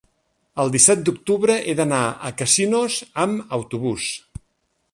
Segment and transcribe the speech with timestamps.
[0.61, 1.99] El disset d'octubre he d'anar
[2.29, 4.09] a Casinos amb autobús.